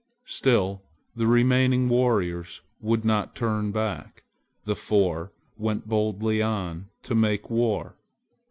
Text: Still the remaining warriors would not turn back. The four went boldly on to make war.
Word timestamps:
Still 0.25 0.81
the 1.15 1.27
remaining 1.27 1.87
warriors 1.87 2.61
would 2.79 3.05
not 3.05 3.35
turn 3.35 3.71
back. 3.71 4.23
The 4.65 4.75
four 4.75 5.31
went 5.59 5.87
boldly 5.87 6.41
on 6.41 6.89
to 7.03 7.13
make 7.13 7.51
war. 7.51 7.95